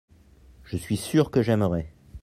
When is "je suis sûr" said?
0.63-1.29